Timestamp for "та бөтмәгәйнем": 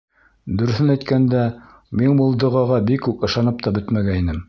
3.69-4.39